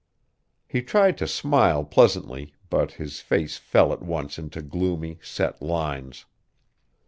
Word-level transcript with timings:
He 0.67 0.81
tried 0.81 1.15
to 1.19 1.27
smile 1.27 1.83
pleasantly, 1.85 2.55
but 2.71 2.93
his 2.93 3.19
face 3.19 3.57
fell 3.57 3.93
at 3.93 4.01
once 4.01 4.39
into 4.39 4.63
gloomy, 4.63 5.19
set 5.21 5.61
lines. 5.61 6.25